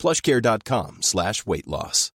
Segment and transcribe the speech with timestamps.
[0.00, 2.12] plushcare.com slash weight loss.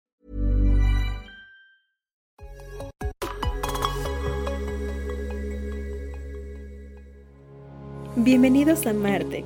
[8.18, 9.46] Bienvenidos a Martech,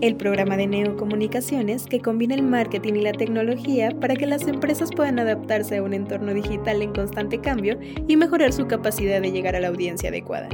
[0.00, 4.90] el programa de neocomunicaciones que combina el marketing y la tecnología para que las empresas
[4.94, 9.56] puedan adaptarse a un entorno digital en constante cambio y mejorar su capacidad de llegar
[9.56, 10.48] a la audiencia adecuada.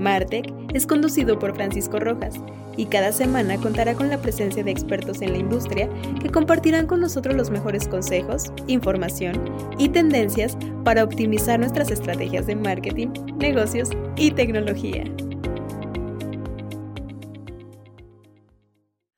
[0.00, 2.34] Martech es conducido por Francisco Rojas
[2.76, 5.90] y cada semana contará con la presencia de expertos en la industria
[6.22, 9.44] que compartirán con nosotros los mejores consejos, información
[9.78, 15.04] y tendencias para optimizar nuestras estrategias de marketing, negocios y tecnología.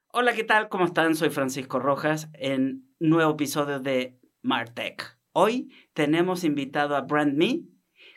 [0.09, 0.69] Hola, ¿qué tal?
[0.69, 1.15] ¿Cómo están?
[1.15, 5.17] Soy Francisco Rojas en nuevo episodio de Martech.
[5.33, 7.63] Hoy tenemos invitado a Brand Me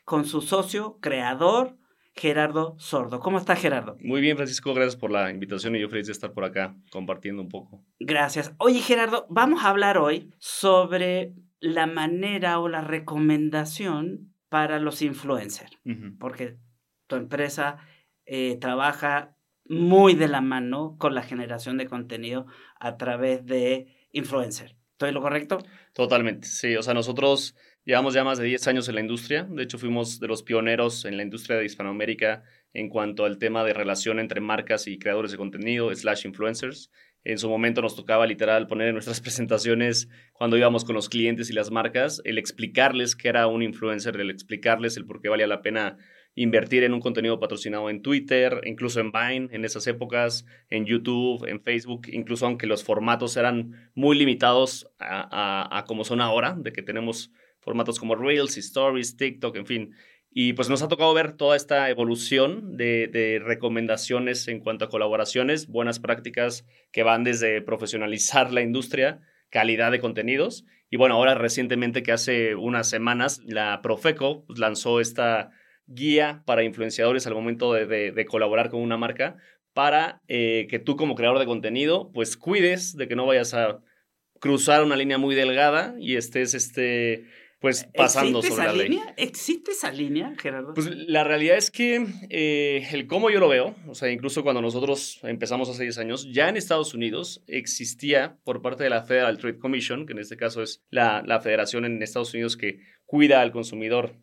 [0.04, 1.78] con su socio, creador,
[2.16, 3.20] Gerardo Sordo.
[3.20, 3.98] ¿Cómo está Gerardo?
[4.00, 7.42] Muy bien, Francisco, gracias por la invitación y yo feliz de estar por acá compartiendo
[7.42, 7.84] un poco.
[8.00, 8.54] Gracias.
[8.58, 15.78] Oye, Gerardo, vamos a hablar hoy sobre la manera o la recomendación para los influencers,
[16.20, 16.58] porque
[17.08, 17.78] tu empresa
[18.26, 22.46] eh, trabaja muy de la mano con la generación de contenido
[22.80, 24.76] a través de influencers.
[24.92, 25.58] ¿Estoy lo correcto?
[25.94, 26.76] Totalmente, sí.
[26.78, 29.44] O sea, nosotros Llevamos ya más de 10 años en la industria.
[29.44, 32.42] De hecho, fuimos de los pioneros en la industria de Hispanoamérica
[32.74, 36.90] en cuanto al tema de relación entre marcas y creadores de contenido, slash influencers.
[37.24, 41.52] En su momento nos tocaba literal poner en nuestras presentaciones cuando íbamos con los clientes
[41.52, 45.46] y las marcas, el explicarles qué era un influencer, el explicarles el por qué valía
[45.46, 45.98] la pena
[46.34, 51.46] invertir en un contenido patrocinado en Twitter, incluso en Vine en esas épocas, en YouTube,
[51.48, 56.74] en Facebook, incluso aunque los formatos eran muy limitados a, a como son ahora, de
[56.74, 57.32] que tenemos
[57.66, 59.96] formatos como Reels, Stories, TikTok, en fin.
[60.30, 65.68] Y pues nos ha tocado ver toda esta evolución de, recomendaciones en cuanto a colaboraciones,
[65.68, 70.66] buenas prácticas que van desde profesionalizar la industria, calidad de contenidos.
[70.90, 75.52] Y bueno, ahora recientemente que hace unas semanas la Profeco lanzó esta
[75.88, 79.38] guía para influenciadores al momento de, colaborar con una marca
[79.74, 83.80] para eh, que tú como creador de contenido pues cuides de que no vayas a
[84.40, 87.26] cruzar una línea muy delgada y estés este
[87.66, 89.00] pues pasando sobre la ley.
[89.18, 90.76] ¿Existe esa línea, Gerardo?
[90.76, 94.62] Pues la realidad es que eh, el cómo yo lo veo, o sea, incluso cuando
[94.62, 99.40] nosotros empezamos hace 10 años, ya en Estados Unidos existía por parte de la Federal
[99.40, 103.42] Trade Commission, que en este caso es la, la federación en Estados Unidos que cuida
[103.42, 104.16] al consumidor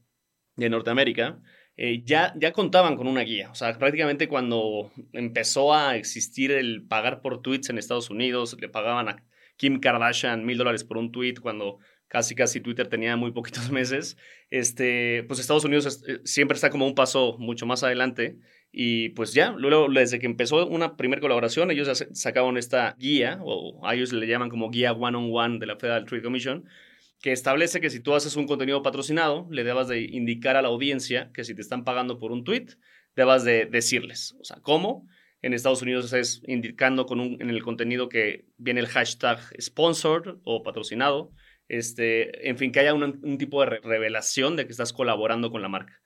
[0.54, 1.42] de Norteamérica,
[1.76, 3.50] eh, ya, ya contaban con una guía.
[3.50, 8.68] O sea, prácticamente cuando empezó a existir el pagar por tweets en Estados Unidos, le
[8.68, 9.24] pagaban a
[9.56, 11.78] Kim Kardashian mil dólares por un tweet cuando
[12.12, 14.18] casi casi Twitter tenía muy poquitos meses,
[14.50, 18.36] este, pues Estados Unidos eh, siempre está como un paso mucho más adelante
[18.70, 23.86] y pues ya, luego desde que empezó una primera colaboración, ellos sacaron esta guía, o
[23.86, 26.66] a ellos le llaman como guía one-on-one de la Federal Trade Commission,
[27.22, 30.68] que establece que si tú haces un contenido patrocinado, le debas de indicar a la
[30.68, 32.66] audiencia que si te están pagando por un tweet,
[33.16, 35.06] debas de decirles, o sea, ¿cómo?
[35.40, 40.34] En Estados Unidos es indicando con un, en el contenido que viene el hashtag sponsored
[40.44, 41.32] o patrocinado
[41.68, 45.68] este, en fin, que haya un, tipo de revelación de que estás colaborando con la
[45.68, 46.00] marca.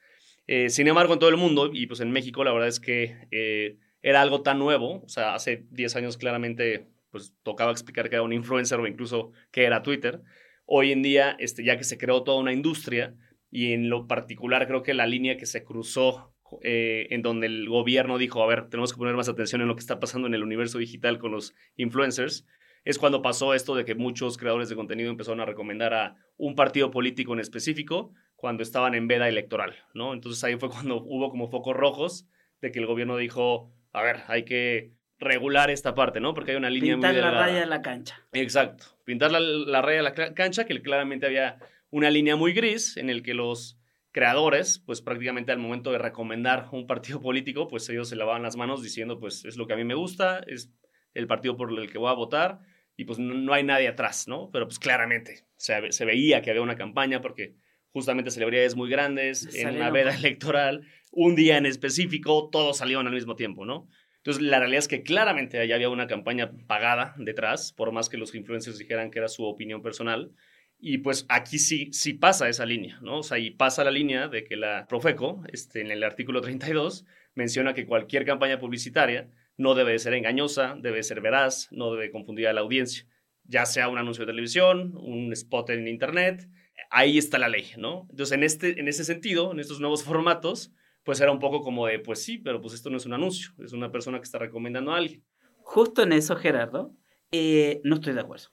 [0.46, 3.16] Eh, sin embargo, en todo el mundo, y pues en México, la verdad es que
[3.30, 8.16] eh, era algo tan nuevo, o sea, hace 10 años claramente pues tocaba explicar que
[8.16, 10.22] era un influencer o incluso que era Twitter.
[10.66, 13.14] Hoy en día, este, ya que se creó toda una industria,
[13.50, 17.68] y en lo particular creo que la línea que se cruzó eh, en donde el
[17.68, 20.34] gobierno dijo, a ver, tenemos que poner más atención en lo que está pasando en
[20.34, 22.46] el universo digital con los influencers,
[22.86, 26.54] es cuando pasó esto de que muchos creadores de contenido empezaron a recomendar a un
[26.54, 30.14] partido político en específico cuando estaban en veda electoral, ¿no?
[30.14, 32.28] Entonces ahí fue cuando hubo como focos rojos
[32.62, 36.32] de que el gobierno dijo, a ver, hay que regular esta parte, ¿no?
[36.32, 38.24] Porque hay una línea Pintar muy la raya de la cancha.
[38.32, 41.58] Exacto, pintar la, la raya de la cancha, que claramente había
[41.90, 43.80] una línea muy gris en el que los
[44.12, 48.56] creadores, pues prácticamente al momento de recomendar un partido político, pues ellos se lavaban las
[48.56, 50.72] manos diciendo, pues es lo que a mí me gusta, es
[51.14, 52.60] el partido por el que voy a votar,
[52.96, 54.50] y pues no, hay nadie atrás, ¿no?
[54.50, 57.54] Pero pues claramente se, se veía que había una campaña porque
[57.90, 63.14] justamente celebridades muy grandes, en una veda electoral, un día en específico, todos salieron al
[63.14, 63.88] mismo tiempo, ¿no?
[64.26, 68.16] Entonces, la realidad es que claramente allá había una campaña pagada detrás, por más que
[68.16, 70.32] los influencers dijeran que era su opinión personal.
[70.78, 73.20] Y pues aquí sí, sí pasa esa línea, ¿no?
[73.20, 77.06] O sea, y pasa la línea de que la Profeco, este, en el artículo 32,
[77.34, 82.48] menciona que cualquier campaña publicitaria no debe ser engañosa, debe ser veraz, no debe confundir
[82.48, 83.06] a la audiencia,
[83.44, 86.48] ya sea un anuncio de televisión, un spot en internet,
[86.90, 88.06] ahí está la ley, ¿no?
[88.10, 90.72] Entonces, en, este, en ese sentido, en estos nuevos formatos,
[91.04, 93.52] pues era un poco como de, pues sí, pero pues esto no es un anuncio,
[93.64, 95.24] es una persona que está recomendando a alguien.
[95.62, 96.94] Justo en eso, Gerardo,
[97.32, 98.46] eh, no estoy de acuerdo.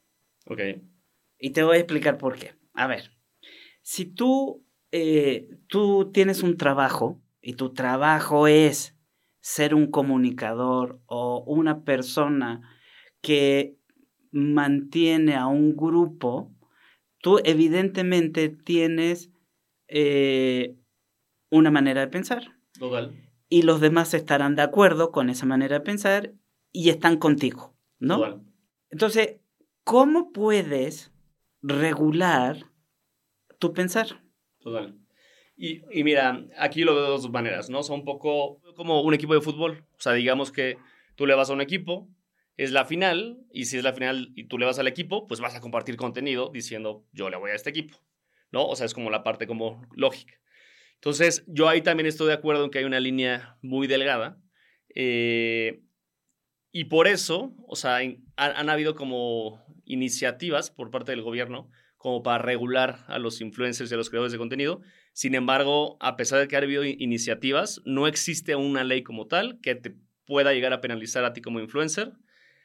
[0.46, 0.60] Ok.
[1.40, 2.54] Y te voy a explicar por qué.
[2.74, 3.12] A ver,
[3.82, 8.93] si tú, eh, tú tienes un trabajo y tu trabajo es
[9.44, 12.62] ser un comunicador o una persona
[13.22, 13.78] que
[14.32, 16.56] mantiene a un grupo,
[17.20, 19.32] tú evidentemente tienes
[19.90, 20.78] eh,
[21.52, 22.58] una manera de pensar.
[22.80, 23.14] Total.
[23.50, 26.34] Y los demás estarán de acuerdo con esa manera de pensar
[26.72, 28.20] y están contigo, ¿no?
[28.20, 28.42] Total.
[28.92, 29.42] Entonces,
[29.84, 31.12] ¿cómo puedes
[31.62, 32.72] regular
[33.60, 34.24] tu pensar?
[34.60, 35.03] Total.
[35.56, 37.84] Y, y, mira, aquí lo veo de dos maneras, ¿no?
[37.84, 39.86] Son un poco como un equipo de fútbol.
[39.98, 40.78] O sea, digamos que
[41.16, 42.10] tú le vas a un equipo,
[42.58, 45.40] es la final, y si es la final y tú le vas al equipo, pues
[45.40, 47.98] vas a compartir contenido diciendo, yo le voy a este equipo,
[48.52, 48.66] ¿no?
[48.66, 50.40] O sea, es como la parte como lógica.
[50.96, 54.40] Entonces, yo ahí también estoy de acuerdo en que hay una línea muy delgada.
[54.96, 55.82] Eh,
[56.72, 62.24] y por eso, o sea, han, han, habido como iniciativas por parte del gobierno como
[62.24, 64.82] para regular a los influencers y a los creadores de contenido.
[65.14, 69.60] Sin embargo, a pesar de que ha habido iniciativas, no existe una ley como tal
[69.62, 69.96] que te
[70.26, 72.14] pueda llegar a penalizar a ti como influencer,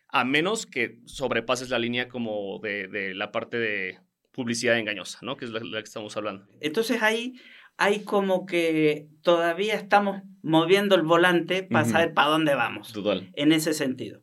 [0.09, 3.99] a menos que sobrepases la línea como de, de la parte de
[4.33, 5.37] publicidad engañosa, ¿no?
[5.37, 6.47] Que es la, la que estamos hablando.
[6.61, 7.35] Entonces ahí
[7.77, 11.93] hay como que todavía estamos moviendo el volante para uh -huh.
[11.93, 12.93] saber para dónde vamos.
[12.93, 13.31] Total.
[13.35, 14.23] En ese sentido.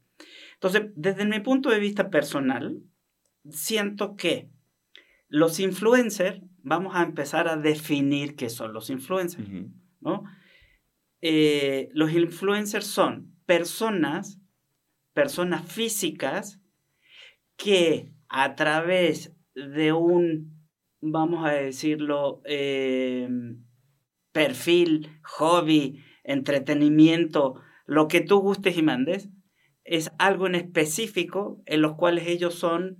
[0.56, 2.82] Entonces, desde mi punto de vista personal,
[3.50, 4.50] siento que
[5.28, 9.72] los influencers, vamos a empezar a definir qué son los influencers, uh -huh.
[10.02, 10.24] ¿no?
[11.22, 14.42] Eh, los influencers son personas,
[15.14, 16.60] personas físicas
[17.56, 20.56] que a través de un
[21.02, 23.30] vamos a decirlo, eh,
[24.32, 29.30] perfil, hobby, entretenimiento, lo que tú gustes y mandes,
[29.84, 32.98] es algo en específico en los cuales ellos son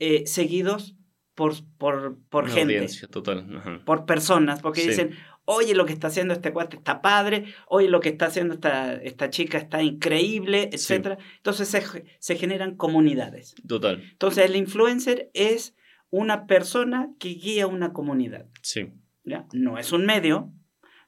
[0.00, 0.97] eh, seguidos
[1.38, 2.74] por, por, por Una gente.
[2.74, 3.46] Audiencia, total.
[3.58, 3.80] Ajá.
[3.84, 4.88] Por personas, porque sí.
[4.88, 5.14] dicen,
[5.44, 8.94] oye, lo que está haciendo este cuate está padre, oye, lo que está haciendo esta,
[8.94, 10.80] esta chica está increíble, etc.
[10.80, 11.24] Sí.
[11.36, 13.54] Entonces se, se generan comunidades.
[13.68, 14.02] Total.
[14.02, 15.76] Entonces el influencer es
[16.10, 18.48] una persona que guía una comunidad.
[18.62, 18.88] Sí.
[19.22, 19.46] ¿ya?
[19.52, 20.52] No es un medio,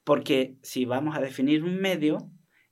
[0.05, 2.19] porque si vamos a definir un medio,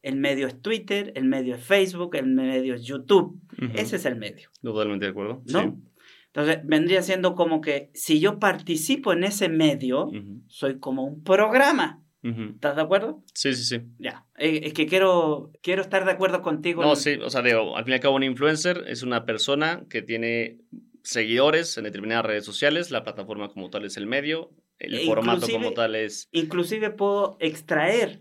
[0.02, 3.42] el medio es Twitter, el medio es Facebook, el medio es YouTube.
[3.60, 3.72] Uh -huh.
[3.74, 4.48] Ese es el medio.
[4.62, 5.42] Totalmente de acuerdo.
[5.52, 5.62] ¿No?
[5.62, 5.88] Sí.
[6.32, 10.42] Entonces, vendría siendo como que si yo participo en ese medio, uh -huh.
[10.48, 12.02] soy como un programa.
[12.22, 12.54] Uh -huh.
[12.54, 13.22] ¿Estás de acuerdo?
[13.34, 13.82] Sí, sí, sí.
[13.98, 14.26] Ya.
[14.36, 16.82] Eh, es que quiero, quiero estar de acuerdo contigo.
[16.82, 16.96] No, en...
[16.96, 20.02] sí, o sea, digo, al fin y al cabo, un influencer es una persona que
[20.02, 20.58] tiene
[21.02, 25.48] seguidores en determinadas redes sociales, la plataforma como tal es el medio, el e formato
[25.48, 26.28] como tal es...
[26.32, 28.20] Inclusive puedo extraer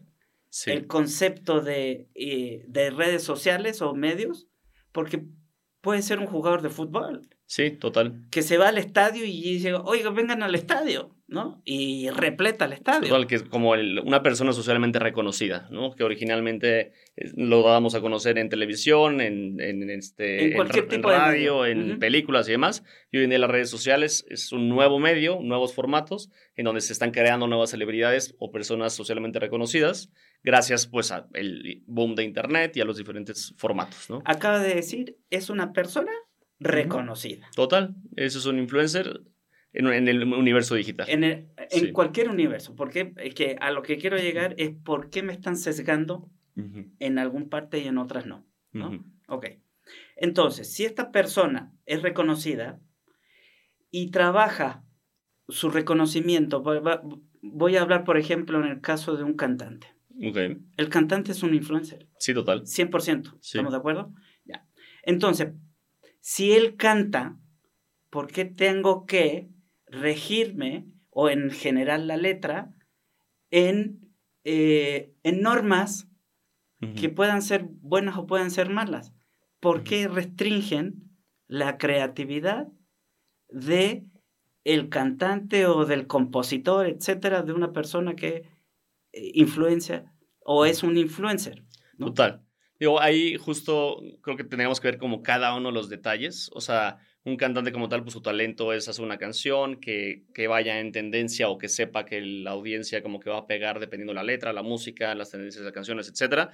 [0.49, 0.71] sí.
[0.71, 4.47] el concepto de, eh, de redes sociales o medios,
[4.91, 5.25] porque
[5.81, 7.27] puede ser un jugador de fútbol.
[7.49, 8.25] Sí, total.
[8.29, 11.61] Que se va al estadio y dice, oiga, vengan al estadio, ¿no?
[11.63, 13.07] Y repleta el estadio.
[13.07, 15.95] Total, que es como el, una persona socialmente reconocida, ¿no?
[15.95, 16.91] Que originalmente
[17.37, 21.63] lo dábamos a conocer en televisión, en, en, este, en, cualquier en, tipo en radio,
[21.63, 21.99] de en uh -huh.
[21.99, 22.83] películas y demás.
[23.13, 26.81] Y hoy en día las redes sociales es un nuevo medio, nuevos formatos, en donde
[26.81, 30.11] se están creando nuevas celebridades o personas socialmente reconocidas,
[30.43, 31.27] gracias pues al
[31.85, 34.21] boom de Internet y a los diferentes formatos, ¿no?
[34.25, 36.11] Acaba de decir, es una persona
[36.59, 37.49] reconocida.
[37.55, 39.21] Total, eso es un influencer
[39.73, 41.07] en, en el universo digital.
[41.09, 41.91] En, el, en sí.
[41.91, 45.55] cualquier universo, porque es que a lo que quiero llegar es por qué me están
[45.57, 46.91] sesgando uh -huh.
[46.99, 48.45] en algún parte y en otras no.
[48.71, 48.89] ¿no?
[48.89, 49.03] Uh -huh.
[49.27, 49.45] Ok.
[50.15, 52.79] Entonces, si esta persona es reconocida
[53.91, 54.83] y trabaja
[55.47, 56.61] su reconocimiento,
[57.41, 59.87] voy a hablar, por ejemplo, en el caso de un cantante.
[60.29, 60.57] Okay.
[60.77, 62.07] El cantante es un influencer.
[62.17, 62.63] Sí, total.
[62.63, 63.37] 100%.
[63.39, 63.57] Sí.
[63.57, 64.13] ¿Estamos de acuerdo?
[64.45, 64.67] Ya.
[65.03, 65.53] Entonces,
[66.27, 67.39] si él canta,
[68.09, 69.47] ¿por qué tengo que
[69.85, 72.75] regirme o en general la letra
[73.49, 76.09] en, eh, en normas
[76.81, 76.99] uh -huh.
[76.99, 79.13] que puedan ser buenas o puedan ser malas?
[79.61, 80.15] ¿Por qué uh -huh.
[80.15, 81.17] restringen
[81.47, 82.67] la creatividad
[83.47, 84.03] de
[84.65, 88.43] el cantante o del compositor, etcétera, de una persona que
[89.13, 90.11] eh, influencia
[90.43, 91.63] o es un influencer?
[91.97, 92.07] ¿no?
[92.07, 92.43] Total.
[92.79, 96.49] Digo, ahí justo creo que tenemos que ver como cada uno de los detalles.
[96.53, 100.47] O sea, Un cantante como tal, pues su talento es hacer una canción que, que
[100.47, 104.13] vaya en tendencia o que sepa que la audiencia como que va a pegar dependiendo
[104.13, 106.49] la letra, la música, las tendencias de canciones, etc.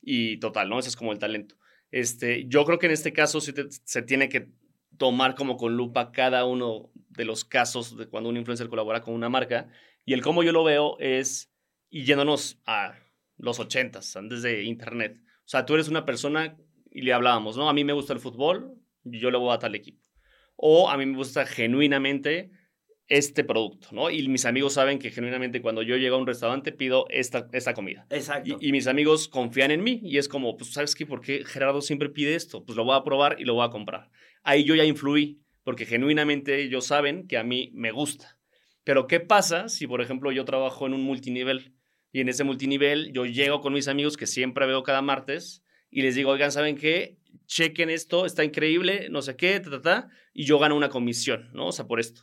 [0.00, 0.78] Y total, ¿no?
[0.78, 1.56] Ese es como el talento.
[1.90, 3.52] Este, yo creo que en este caso sí
[3.84, 4.46] se tiene que
[4.96, 9.14] tomar como con lupa cada uno de los casos de cuando un influencer colabora con
[9.14, 9.66] una marca.
[10.04, 11.50] Y el cómo yo lo veo es,
[11.90, 12.94] y yéndonos a
[13.38, 15.18] los ochentas, antes de Internet.
[15.52, 16.56] O sea, tú eres una persona,
[16.90, 17.68] y le hablábamos, ¿no?
[17.68, 20.02] A mí me gusta el fútbol, y yo le voy a tal equipo
[20.64, 22.52] o a mí me gusta genuinamente
[23.08, 24.10] este producto, ¿no?
[24.10, 27.74] Y mis amigos saben que genuinamente cuando yo llego a un restaurante pido esta, esta
[27.74, 28.06] comida.
[28.10, 28.58] Exacto.
[28.60, 31.04] Y, mis amigos confían en mí y es como, pues, ¿sabes qué?
[31.04, 32.64] ¿Por qué Gerardo siempre pide esto?
[32.64, 34.08] Pues lo voy a probar y lo voy a comprar.
[34.44, 38.38] Ahí yo ya influí, porque genuinamente ellos saben que a mí me gusta.
[38.84, 41.74] Pero ¿qué pasa si, por ejemplo, yo trabajo en un multinivel
[42.12, 46.02] y en ese multinivel yo llego con mis amigos que siempre veo cada martes y
[46.02, 47.18] les digo, oigan, ¿saben qué?
[47.46, 51.50] chequen esto, está increíble, no sé qué, ta, ta, ta, y yo gano una comisión,
[51.52, 51.68] ¿no?
[51.68, 52.22] O sea, por esto.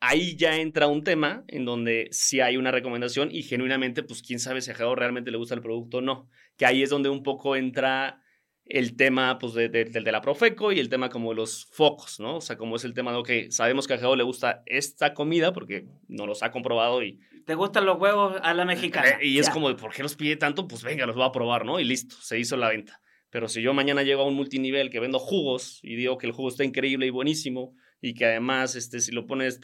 [0.00, 4.38] Ahí ya entra un tema en donde sí hay una recomendación y genuinamente, pues quién
[4.38, 6.28] sabe si a Jao realmente le gusta el producto o no.
[6.56, 8.22] Que ahí es donde un poco entra
[8.66, 12.36] el tema pues, de, de, la Profeco y el tema como los focos, ¿no?
[12.36, 15.14] O sea, como es el tema de, ok, sabemos que a Jao le gusta esta
[15.14, 17.18] comida porque no los ha comprobado y...
[17.46, 19.08] ¿Te gustan los huevos a la mexicana?
[19.20, 20.66] Eh, y es como, ¿por qué los pide tanto?
[20.66, 21.78] Pues venga, los voy a probar, ¿no?
[21.78, 23.00] Y listo, se hizo la venta.
[23.30, 26.32] Pero si yo mañana llego a un multinivel que vendo jugos y digo que el
[26.32, 29.60] jugo está increíble y buenísimo y que además este, si lo pones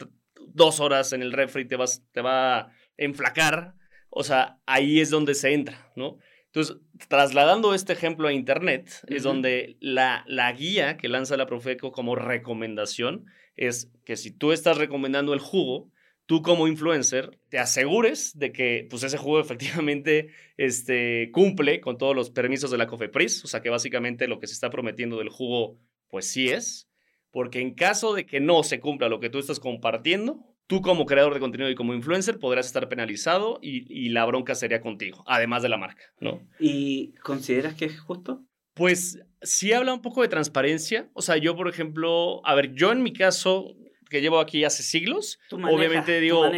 [0.47, 3.73] dos horas en el refri te, vas, te va a enflacar,
[4.09, 6.19] o sea, ahí es donde se entra, ¿no?
[6.45, 6.77] Entonces,
[7.09, 12.15] trasladando este ejemplo a Internet, es donde la, la guía que lanza la Profeco como
[12.15, 13.25] recomendación
[13.55, 15.91] es que si tú estás recomendando el jugo,
[16.33, 22.15] tú como influencer te asegures de que pues ese juego efectivamente este, cumple con todos
[22.15, 25.29] los permisos de la COFEPRIS, o sea que básicamente lo que se está prometiendo del
[25.29, 26.89] jugo pues sí es,
[27.29, 31.05] porque en caso de que no se cumpla lo que tú estás compartiendo, tú como
[31.05, 35.23] creador de contenido y como influencer podrás estar penalizado y, y la bronca sería contigo,
[35.27, 36.41] además de la marca, ¿no?
[36.59, 38.43] ¿Y consideras que es justo?
[38.73, 41.09] Pues sí habla un poco de transparencia.
[41.13, 43.75] O sea, yo, por ejemplo, a ver, yo en mi caso,
[44.13, 45.39] que llevo aquí hace siglos.
[45.49, 46.51] Obviamente digo,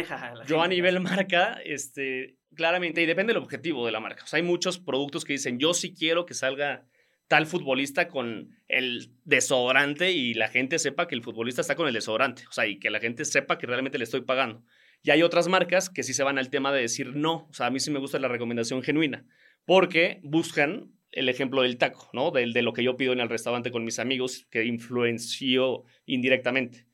[0.46, 4.24] yo a nivel marca, este, claramente, y depende del objetivo de la marca.
[4.24, 6.84] O sea, hay muchos productos que dicen, yo sí quiero que salga
[7.28, 11.94] tal futbolista con el desodorante y la gente sepa que el futbolista está con el
[11.94, 12.44] desodorante.
[12.46, 14.62] O sea, y que la gente sepa que realmente le estoy pagando.
[15.02, 17.48] Y hay otras marcas que sí se van al tema de decir no.
[17.48, 19.24] O sea, a mí sí me gusta la recomendación genuina.
[19.64, 22.32] Porque buscan el ejemplo del taco, ¿no?
[22.32, 26.86] De, de lo que yo pido en el restaurante con mis amigos, que influenció indirectamente.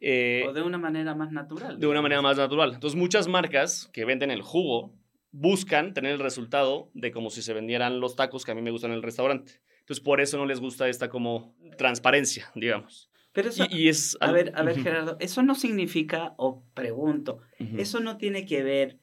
[0.00, 1.78] Eh, o de una manera más natural.
[1.78, 2.72] De una manera más natural.
[2.74, 4.94] Entonces, muchas marcas que venden el jugo
[5.32, 8.70] buscan tener el resultado de como si se vendieran los tacos que a mí me
[8.70, 9.60] gustan en el restaurante.
[9.80, 13.10] Entonces, por eso no les gusta esta como transparencia, digamos.
[13.32, 17.40] Pero eso, y, es, a ver, a ver, Gerardo, eso no significa, o pregunto,
[17.76, 18.98] eso no tiene que ver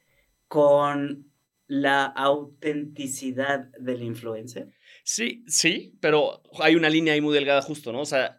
[0.48, 1.30] con
[1.66, 4.68] la autenticidad del influencer.
[5.02, 8.00] Sí, sí, pero hay una línea ahí muy delgada justo, ¿no?
[8.00, 8.37] O sea,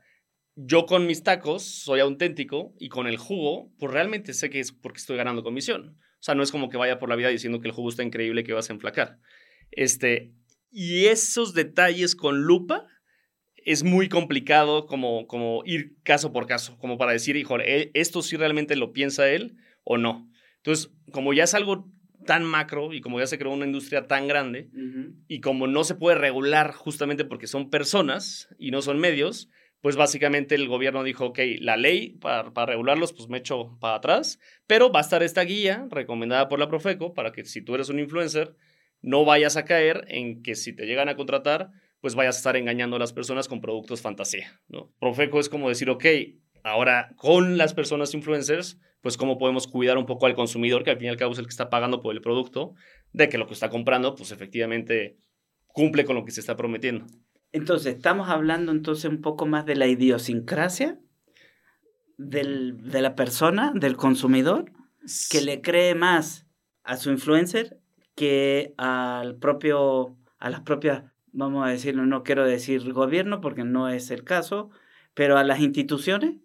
[0.56, 4.72] yo con mis tacos soy auténtico y con el jugo, pues realmente sé que es
[4.72, 5.98] porque estoy ganando comisión.
[6.20, 8.03] O sea, no es como que vaya por la vida diciendo que el jugo está
[8.03, 9.20] increíble que vas a enflacar.
[9.72, 10.34] Este,
[10.72, 12.88] y esos detalles con lupa
[13.56, 18.22] es muy complicado como, como ir caso por caso, como para decir, hijo, e, esto
[18.22, 20.29] sí realmente lo piensa él o no.
[20.58, 21.89] Entonces, como ya es algo
[22.25, 24.70] tan macro y como ya se creó una industria tan grande
[25.27, 29.50] y como no se puede regular justamente porque son personas y no son medios,
[29.81, 34.39] pues básicamente el gobierno dijo, ok, la ley para, regularlos, pues me echo para atrás,
[34.67, 37.89] pero va a estar esta guía recomendada por la Profeco para que si tú eres
[37.89, 38.55] un influencer,
[39.01, 41.71] no vayas a caer en que si te llegan a contratar,
[42.01, 44.91] pues vayas a estar engañando a las personas con productos fantasía, ¿no?
[45.00, 46.05] Profeco es como decir, ok,
[46.63, 50.98] ahora con las personas influencers, pues cómo podemos cuidar un poco al consumidor, que al
[50.98, 52.74] fin y al cabo es el que está pagando por el producto,
[53.13, 55.17] de que lo que está comprando, pues efectivamente
[55.67, 57.05] cumple con lo que se está prometiendo.
[57.51, 61.00] Entonces, estamos hablando entonces un poco más de la idiosincrasia
[62.18, 64.72] del, de la persona, del consumidor,
[65.32, 66.46] que le cree más
[66.84, 67.79] a su influencer
[68.15, 73.89] que al propio, a las propias, vamos a decirlo, no quiero decir gobierno porque no
[73.89, 74.70] es el caso,
[75.13, 76.36] pero a las instituciones.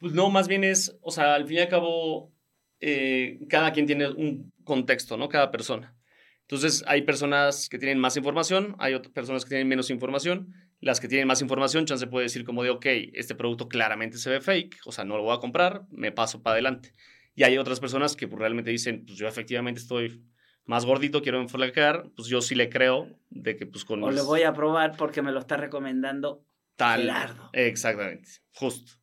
[0.00, 2.32] Pues no, más bien es, o sea, al fin y al cabo,
[2.80, 5.28] eh, cada quien tiene un contexto, ¿no?
[5.28, 5.94] Cada persona.
[6.50, 10.52] Entonces, hay personas que tienen más información, hay otras personas que tienen menos información.
[10.80, 14.30] Las que tienen más información, chance puede decir como de, ok, este producto claramente se
[14.30, 16.92] ve fake, o sea, no lo voy a comprar, me paso para adelante.
[17.36, 20.24] Y hay otras personas que pues, realmente dicen, pues yo efectivamente estoy
[20.64, 24.02] más gordito, quiero enflacar, pues yo sí le creo de que pues con...
[24.02, 27.02] O le voy a probar porque me lo está recomendando Tal.
[27.02, 27.50] Gerardo.
[27.52, 28.94] Exactamente, justo.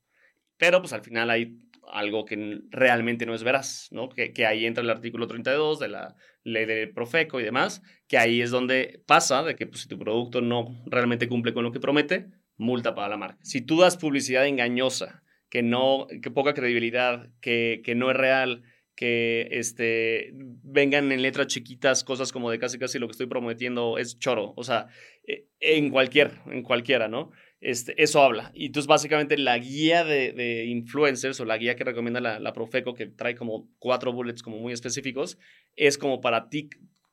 [0.58, 1.58] Pero pues al final hay
[1.91, 4.10] algo que realmente no es veraz, ¿no?
[4.10, 8.17] Que, que, ahí entra el artículo 32 de la ley de Profeco y demás, que
[8.17, 11.72] ahí es donde pasa de que pues, si tu producto no realmente cumple con lo
[11.72, 12.27] que promete,
[12.58, 13.39] multa para la marca.
[13.44, 18.63] Si tú das publicidad engañosa, que no, que poca credibilidad, que, que no es real,
[18.98, 24.00] que este, vengan en letras chiquitas cosas como de casi casi lo que estoy prometiendo
[24.00, 24.88] es choro, o sea,
[25.25, 27.32] e, en cualquier, en cualquiera, ¿no?
[27.60, 28.52] Este, eso habla.
[28.54, 32.94] Y entonces básicamente la guía de, influencers o la guía que recomienda la, la, Profeco,
[32.94, 35.38] que trae como cuatro bullets como muy específicos,
[35.76, 36.70] es como para ti,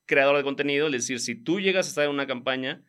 [0.07, 2.83] creador de contenido, es decir, si tú llegas a estar en una campaña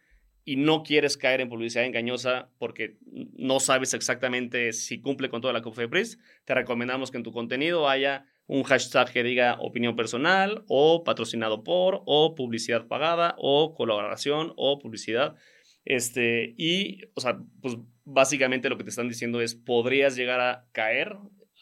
[0.43, 5.53] y no quieres caer en publicidad engañosa porque no sabes exactamente si cumple con toda
[5.53, 10.63] la COFEPRIS, te recomendamos que en tu contenido haya un hashtag que diga opinión personal
[10.67, 15.35] o patrocinado por o publicidad pagada o colaboración o publicidad.
[15.85, 20.67] Este, y, o sea, pues básicamente lo que te están diciendo es, podrías llegar a
[20.71, 21.15] caer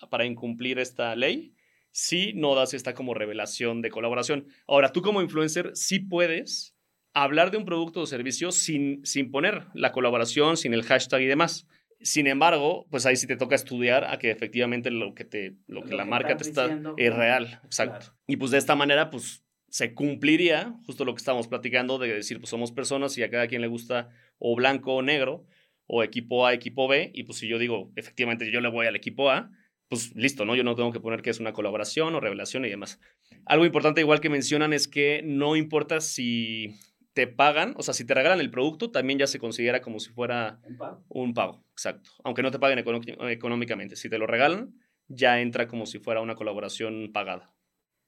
[0.10, 1.54] para incumplir esta ley
[1.92, 4.48] si no das esta como revelación de colaboración.
[4.68, 6.76] Ahora, tú como influencer sí puedes
[7.14, 11.28] hablar de un producto o servicio sin, sin poner la colaboración, sin el hashtag y
[11.28, 11.68] demás.
[12.02, 15.84] Sin embargo, pues ahí sí te toca estudiar a que efectivamente lo que, te, lo
[15.84, 16.66] que lo la que marca te está
[16.98, 18.00] es real, exacto.
[18.00, 18.18] Claro.
[18.28, 19.43] Y pues de esta manera, pues
[19.74, 23.48] se cumpliría justo lo que estamos platicando de decir, pues somos personas y a cada
[23.48, 25.48] quien le gusta o blanco o negro,
[25.88, 28.96] o equipo A, equipo B, y pues si yo digo, efectivamente yo le voy al
[28.96, 29.50] equipo A,
[29.88, 30.56] pues listo, ¿no?
[30.56, 33.00] Yo no tengo que poner que es una colaboración o revelación y demás.
[33.48, 36.76] Algo importante igual que mencionan es que no importa si
[37.14, 40.12] te pagan, o sea, si te regalan el producto, también ya se considera como si
[40.12, 41.04] fuera un pago.
[41.10, 42.12] Un pago, exacto.
[42.24, 43.96] Aunque no te paguen económicamente.
[43.96, 44.76] Si te lo regalan,
[45.08, 47.56] ya entra como si fuera una colaboración pagada.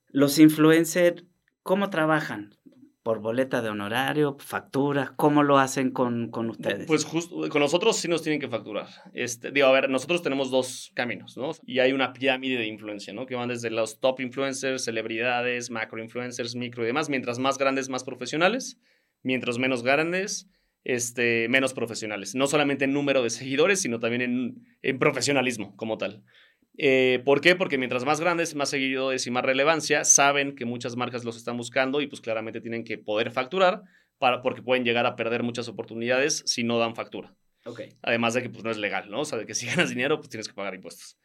[0.10, 1.24] Los influencers,
[1.66, 2.56] ¿cómo trabajan?
[3.04, 5.14] ¿Por boleta de honorario, factura?
[5.16, 6.88] ¿Cómo lo hacen con, con ustedes?
[6.88, 8.88] Pues justo, con nosotros sí nos tienen que facturar.
[9.14, 11.52] Este, digo, a ver, nosotros tenemos dos caminos, ¿no?
[11.68, 13.26] Y hay una pirámide de influencia, ¿no?
[13.26, 17.10] Que van desde los top influencers, celebridades, macro influencers, micro y demás.
[17.10, 18.80] Mientras más grandes, más profesionales
[19.26, 20.48] mientras menos grandes,
[20.84, 22.36] este, menos profesionales.
[22.36, 26.24] No solamente en número de seguidores, sino también en, en profesionalismo como tal.
[26.78, 27.56] Eh, ¿Por qué?
[27.56, 31.58] Porque mientras más grandes, más seguidores y más relevancia, saben que muchas marcas los están
[31.58, 33.84] buscando y pues claramente tienen que poder facturar
[34.18, 37.34] para, porque pueden llegar a perder muchas oportunidades si no dan factura.
[37.66, 37.94] Okay.
[38.02, 39.22] Además de que pues no es legal, ¿no?
[39.22, 41.18] O sea, de que si ganas dinero, pues tienes que pagar impuestos.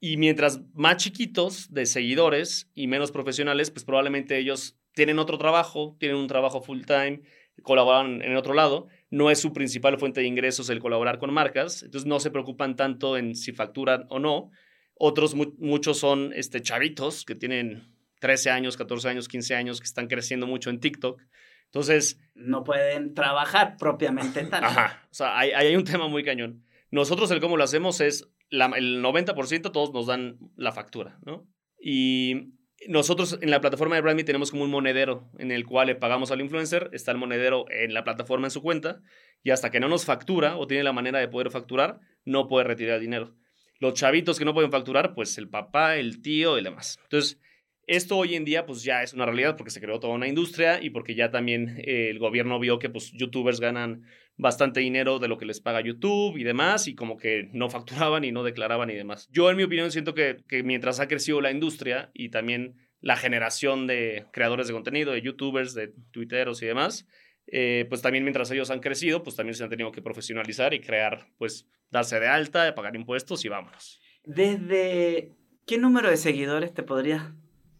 [0.00, 5.96] Y mientras más chiquitos de seguidores y menos profesionales, pues probablemente ellos tienen otro trabajo,
[5.98, 7.22] tienen un trabajo full time,
[7.62, 8.88] colaboran en otro lado.
[9.10, 12.76] No es su principal fuente de ingresos el colaborar con marcas, entonces no se preocupan
[12.76, 14.50] tanto en si facturan o no.
[14.98, 17.86] Otros, muchos son este, chavitos que tienen
[18.20, 21.20] 13 años, 14 años, 15 años, que están creciendo mucho en TikTok.
[21.66, 22.18] Entonces...
[22.34, 24.64] No pueden trabajar propiamente tal.
[24.64, 26.64] Ajá, o sea, hay, hay un tema muy cañón.
[26.90, 31.46] Nosotros el cómo lo hacemos es, la, el 90% todos nos dan la factura, ¿no?
[31.78, 32.54] Y
[32.88, 36.30] nosotros en la plataforma de Brandme tenemos como un monedero en el cual le pagamos
[36.30, 39.02] al influencer, está el monedero en la plataforma en su cuenta
[39.42, 42.64] y hasta que no nos factura o tiene la manera de poder facturar, no puede
[42.64, 43.34] retirar el dinero.
[43.78, 46.98] Los chavitos que no pueden facturar, pues el papá, el tío y demás.
[47.02, 47.40] Entonces,
[47.86, 50.82] esto hoy en día pues ya es una realidad porque se creó toda una industria
[50.82, 54.02] y porque ya también eh, el gobierno vio que pues youtubers ganan
[54.36, 58.24] bastante dinero de lo que les paga YouTube y demás, y como que no facturaban
[58.24, 59.28] y no declaraban y demás.
[59.30, 63.16] Yo, en mi opinión, siento que, que mientras ha crecido la industria y también la
[63.16, 67.06] generación de creadores de contenido, de YouTubers, de Twitteros y demás,
[67.48, 70.80] eh, pues también mientras ellos han crecido, pues también se han tenido que profesionalizar y
[70.80, 74.00] crear, pues darse de alta, pagar impuestos y vámonos.
[74.24, 75.32] ¿Desde
[75.66, 77.32] qué número de seguidores te podrías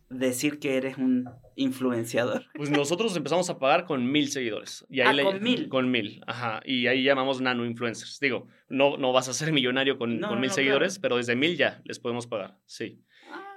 [0.08, 2.44] decir que eres un influenciador?
[2.54, 4.86] Pues nosotros empezamos a pagar con mil seguidores.
[4.88, 5.68] Y ahí ah, con mil.
[5.68, 6.60] Con mil, ajá.
[6.64, 8.20] Y ahí llamamos nano influencers.
[8.20, 11.82] Digo, no, no vas a ser millonario con, con mil seguidores, pero desde mil ya
[11.84, 13.02] les podemos pagar, sí.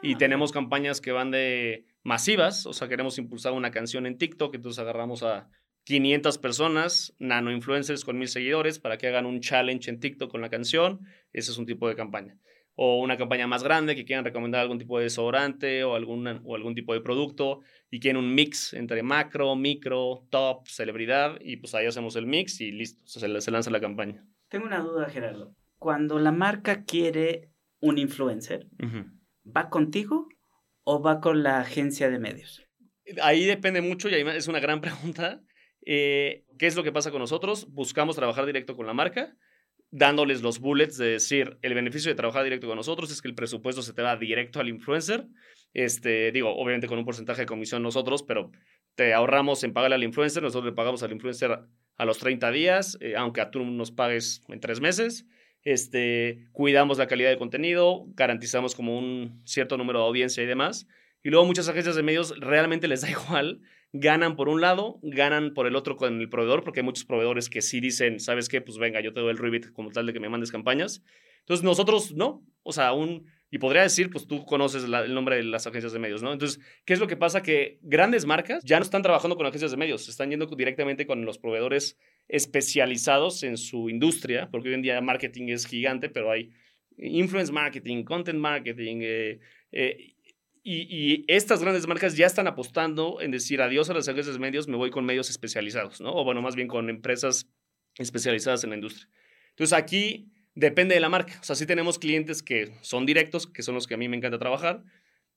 [0.02, 0.18] y ah.
[0.18, 4.80] tenemos campañas que van de masivas, o sea, queremos impulsar una canción en TikTok, entonces
[4.80, 5.50] agarramos a
[5.86, 10.42] 500 personas, nano influencers con mil seguidores, para que hagan un challenge en TikTok con
[10.42, 11.02] la canción.
[11.34, 12.38] Ese es un tipo de campaña
[12.82, 16.56] o una campaña más grande que quieran recomendar algún tipo de desodorante o, alguna, o
[16.56, 17.60] algún tipo de producto
[17.92, 22.62] y quieren un mix entre macro, micro, top, celebridad y pues ahí hacemos el mix
[22.62, 24.26] y listo, se, se lanza la campaña.
[24.48, 25.54] Tengo una duda, Gerardo.
[25.78, 28.68] Cuando la marca quiere un influencer,
[29.46, 30.30] ¿va contigo
[30.86, 32.64] o va con la agencia de medios?
[33.22, 35.42] Ahí depende mucho y ahí es una gran pregunta.
[35.92, 37.68] Eh, ¿Qué es lo que pasa con nosotros?
[37.72, 39.36] Buscamos trabajar directo con la marca
[39.92, 43.36] dándoles los bullets de decir, el beneficio de trabajar directo con nosotros es que el
[43.36, 45.26] presupuesto se te va directo al influencer.
[45.74, 48.52] Este, digo, obviamente con un porcentaje de comisión nosotros, pero
[48.96, 51.60] te ahorramos en pagarle al influencer, nosotros le pagamos al influencer
[51.98, 55.26] a los 30 días, eh, aunque a tú nos pagues en tres meses.
[55.64, 60.88] Este, cuidamos la calidad del contenido, garantizamos como un cierto número de audiencia y demás.
[61.24, 65.54] Y luego muchas agencias de medios realmente les da igual, ganan por un lado, ganan
[65.54, 68.62] por el otro con el proveedor, porque hay muchos proveedores que sí dicen, ¿sabes qué?
[68.62, 71.04] Pues venga, yo te doy el rebate como tal de que me mandes campañas.
[71.40, 75.44] Entonces nosotros no, o sea, un, y podría decir, pues tú conoces el nombre de
[75.44, 76.32] las agencias de medios, ¿no?
[76.32, 77.42] Entonces, ¿qué es lo que pasa?
[77.42, 81.26] Que grandes marcas ya no están trabajando con agencias de medios, están yendo directamente con
[81.26, 81.98] los proveedores
[82.28, 86.52] especializados en su industria, porque hoy en día marketing es gigante, pero hay
[86.98, 89.40] influence marketing, content marketing, eh,
[89.72, 90.14] eh,
[90.64, 94.40] y, y, estas grandes marcas ya están apostando en decir adiós a las agencias de
[94.40, 96.14] medios, me voy con medios especializados, ¿no?
[96.14, 97.48] O bueno, más bien con empresas
[97.98, 99.10] especializadas en la industria.
[99.52, 101.38] Entonces aquí Depende de la marca.
[101.40, 104.18] O sea, sí tenemos clientes que son directos, que son los que a mí me
[104.18, 104.84] encanta trabajar.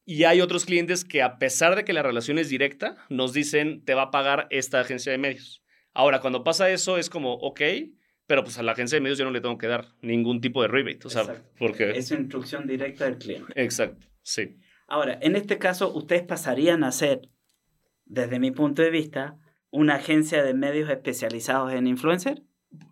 [0.05, 3.85] Y hay otros clientes que a pesar de que la relación es directa, nos dicen,
[3.85, 5.63] te va a pagar esta agencia de medios.
[5.95, 7.61] Ahora, cuando pasa eso, es como, ok,
[8.27, 10.61] pero pues a la agencia de medios yo no le tengo que dar ningún tipo
[10.63, 11.07] de rebate.
[11.07, 11.91] O sea, porque...
[11.91, 13.53] Es instrucción directa del cliente.
[13.55, 14.57] Exacto, sí.
[14.92, 17.31] Ahora, en este caso, ustedes pasarían a ser,
[18.05, 19.38] desde mi punto de vista,
[19.70, 22.42] una agencia de medios especializados en influencer.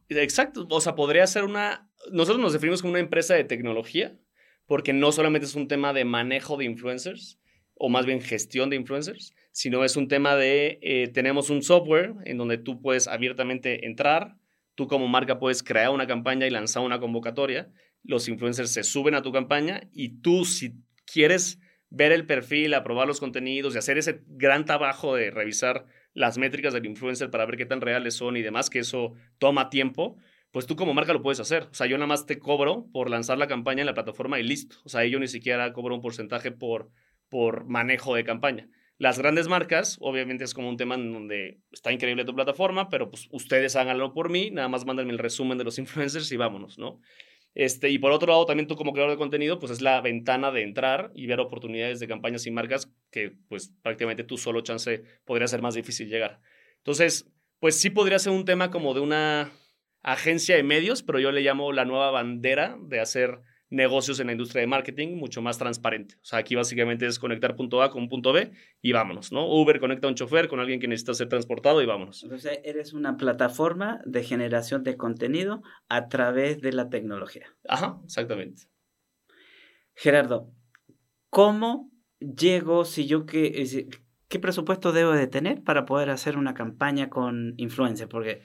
[0.09, 4.19] Exacto, o sea, podría ser una nosotros nos definimos como una empresa de tecnología
[4.65, 7.39] porque no solamente es un tema de manejo de influencers
[7.75, 12.15] o más bien gestión de influencers, sino es un tema de, eh, tenemos un software
[12.25, 14.37] en donde tú puedes abiertamente entrar,
[14.75, 17.71] tú como marca puedes crear una campaña y lanzar una convocatoria,
[18.03, 21.59] los influencers se suben a tu campaña y tú si quieres
[21.91, 26.73] ver el perfil, aprobar los contenidos y hacer ese gran trabajo de revisar las métricas
[26.73, 30.17] del influencer para ver qué tan reales son y demás, que eso toma tiempo,
[30.53, 31.65] pues tú como marca lo puedes hacer.
[31.65, 34.43] O sea, yo nada más te cobro por lanzar la campaña en la plataforma y
[34.43, 34.77] listo.
[34.85, 36.91] O sea, yo ni siquiera cobro un porcentaje por,
[37.29, 38.69] por manejo de campaña.
[38.99, 43.09] Las grandes marcas, obviamente es como un tema en donde está increíble tu plataforma, pero
[43.09, 46.79] pues ustedes háganlo por mí, nada más mándenme el resumen de los influencers y vámonos,
[46.79, 47.01] ¿no?
[47.55, 50.51] Este, y por otro lado, también tú como creador de contenido, pues es la ventana
[50.51, 55.03] de entrar y ver oportunidades de campañas y marcas que pues prácticamente tú solo chance
[55.25, 56.41] podría ser más difícil llegar.
[56.79, 59.51] Entonces, pues sí podría ser un tema como de una
[60.03, 64.33] agencia de medios, pero yo le llamo la nueva bandera de hacer negocios en la
[64.33, 66.17] industria de marketing mucho más transparente.
[66.17, 68.51] O sea, aquí básicamente es conectar punto A con punto B
[68.83, 69.47] y vámonos, ¿no?
[69.47, 72.23] Uber conecta a un chofer con alguien que necesita ser transportado y vámonos.
[72.25, 77.47] Entonces, eres una plataforma de generación de contenido a través de la tecnología.
[77.69, 78.65] Ajá, exactamente.
[79.95, 80.53] Gerardo,
[81.31, 83.89] ¿cómo llego si yo que...
[84.29, 88.09] ¿Qué presupuesto debo de tener para poder hacer una campaña con influencers?
[88.09, 88.43] Porque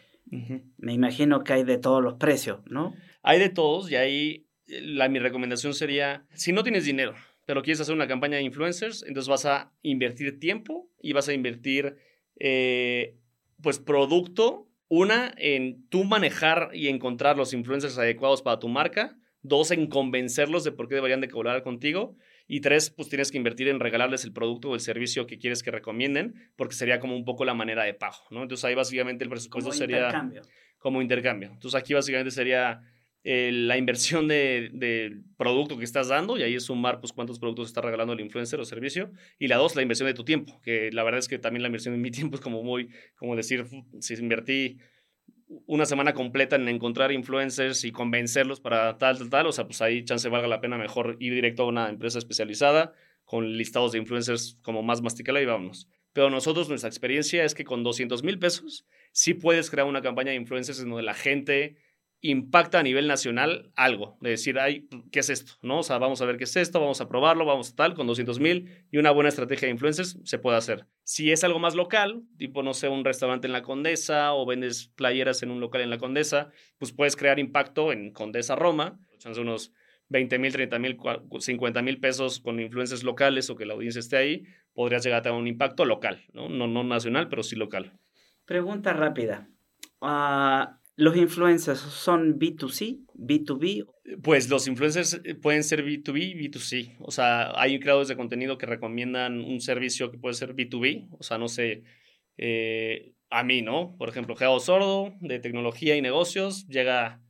[0.77, 2.95] me imagino que hay de todos los precios, ¿no?
[3.21, 7.13] Hay de todos y eh, la, mi recomendación sería, si no tienes dinero,
[7.45, 11.34] pero quieres hacer una campaña de influencers, entonces vas a invertir tiempo y vas a
[11.34, 11.97] invertir,
[12.39, 13.17] eh,
[13.62, 14.67] pues, producto.
[14.88, 19.17] Una, en tú manejar y encontrar los influencers adecuados para tu marca.
[19.41, 22.15] Dos, en convencerlos de por qué deberían de colaborar contigo.
[22.47, 25.63] Y tres, pues tienes que invertir en regalarles el producto o el servicio que quieres
[25.63, 28.43] que recomienden, porque sería como un poco la manera de pago, ¿no?
[28.43, 30.41] Entonces ahí básicamente el presupuesto como sería intercambio.
[30.78, 31.49] como intercambio.
[31.54, 32.82] Entonces aquí básicamente sería
[33.27, 37.39] eh, la inversión del de producto que estás dando y ahí es sumar pues cuántos
[37.39, 39.11] productos está regalando el influencer o servicio.
[39.39, 41.69] Y la dos, la inversión de tu tiempo, que la verdad es que también la
[41.69, 43.65] inversión de mi tiempo es como muy, como decir,
[43.99, 44.77] si invertí
[45.65, 49.81] una semana completa en encontrar influencers y convencerlos para tal, tal, tal, o sea, pues
[49.81, 53.97] ahí chance valga la pena mejor ir directo a una empresa especializada con listados de
[53.97, 55.89] influencers como más masticala y vámonos.
[56.13, 60.29] Pero nosotros, nuestra experiencia es que con 200 mil pesos sí puedes crear una campaña
[60.29, 61.75] de influencers en donde la gente
[62.29, 65.53] impacta a nivel nacional algo, de decir, ay, ¿qué es esto?
[65.61, 65.79] ¿No?
[65.79, 68.07] O sea, vamos a ver qué es esto, vamos a probarlo, vamos a tal, con
[68.07, 70.88] 200 mil y una buena estrategia de influencers se puede hacer.
[71.03, 74.88] Si es algo más local, tipo, no sé, un restaurante en la Condesa o vendes
[74.95, 79.39] playeras en un local en la Condesa, pues puedes crear impacto en Condesa Roma, chance
[79.39, 79.71] unos
[80.09, 80.97] 20 mil, 30 mil,
[81.39, 85.21] 50 mil pesos con influencers locales o que la audiencia esté ahí, podrías llegar a
[85.23, 86.49] tener un impacto local, ¿no?
[86.49, 87.93] No, no nacional, pero sí local.
[88.45, 89.49] Pregunta rápida.
[90.01, 90.65] Uh,
[90.97, 93.86] ¿Los influencers son B2C, B2B?
[94.23, 96.95] Pues los influencers eh, pueden ser B2B, B2C.
[96.99, 101.10] O sea, hay creadores de contenido que recomiendan un servicio que puede ser B2B.
[101.12, 101.84] O sea, no sé,
[102.38, 103.95] eh, a mí, ¿no?
[103.97, 107.21] Por ejemplo, Geo Sordo, de tecnología y negocios, llega,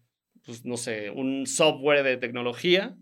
[0.43, 2.95] pues no sé, un software de tecnología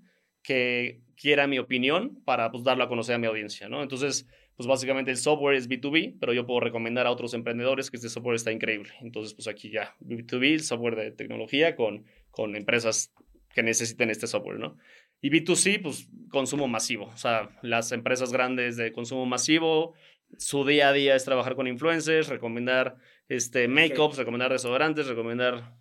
[0.44, 3.82] que quiera mi opinión para pues darlo a conocer a mi audiencia, ¿no?
[3.82, 7.98] Entonces, pues básicamente el software es B2B, pero yo puedo recomendar a otros emprendedores que
[7.98, 8.92] este software está increíble.
[9.02, 13.14] Entonces, pues aquí ya, B2B, software de tecnología con, con empresas
[13.54, 14.78] que necesiten este software, ¿no?
[15.22, 17.06] Y B2C, pues consumo masivo.
[17.06, 19.94] O sea, las empresas grandes de consumo masivo,
[20.38, 22.98] su día a día es trabajar con influencers, recomendar
[23.30, 25.76] este, make-ups, recomendar desodorantes, recomendar...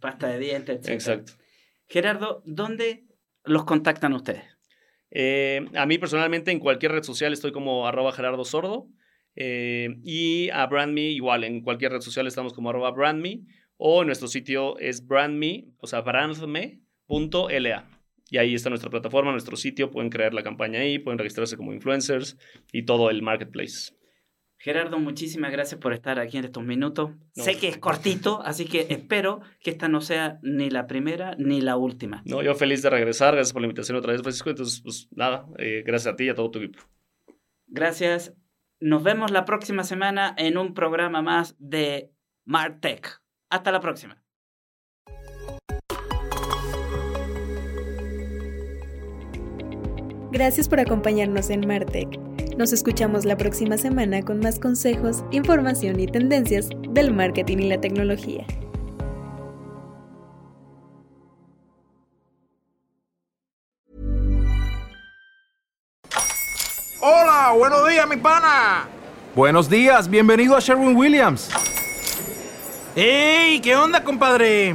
[0.00, 0.88] Pasta de dientes, etc.
[0.88, 1.32] Exacto.
[1.88, 3.04] Gerardo, ¿dónde
[3.44, 4.55] los contactan ustedes?
[5.18, 8.86] Eh, a mí personalmente en cualquier red social estoy como arroba Gerardo Sordo.
[9.34, 13.40] Eh, y a BrandMe igual, en cualquier red social estamos como arroba BrandMe
[13.78, 16.70] o nuestro sitio es brandme, o sea, brandme.la.
[18.28, 21.72] Y ahí está nuestra plataforma, nuestro sitio, pueden crear la campaña ahí, pueden registrarse como
[21.72, 22.36] influencers
[22.70, 23.94] y todo el marketplace.
[24.58, 27.10] Gerardo, muchísimas gracias por estar aquí en estos minutos.
[27.32, 31.60] Sé que es cortito, así que espero que esta no sea ni la primera ni
[31.60, 32.22] la última.
[32.24, 33.34] No, yo feliz de regresar.
[33.34, 34.50] Gracias por la invitación otra vez, Francisco.
[34.50, 36.80] Entonces, pues nada, eh, gracias a ti y a todo tu equipo.
[37.66, 38.34] Gracias.
[38.80, 42.12] Nos vemos la próxima semana en un programa más de
[42.44, 43.22] MarTech.
[43.50, 44.22] Hasta la próxima.
[50.30, 52.25] Gracias por acompañarnos en Martech.
[52.56, 57.78] Nos escuchamos la próxima semana con más consejos, información y tendencias del marketing y la
[57.78, 58.46] tecnología.
[67.02, 68.88] Hola, buenos días, mi pana.
[69.34, 71.50] Buenos días, bienvenido a Sherwin Williams.
[72.94, 73.60] ¡Ey!
[73.60, 74.74] ¿Qué onda, compadre?